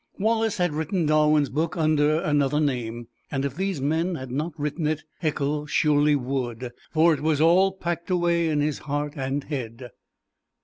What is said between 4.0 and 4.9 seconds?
had not written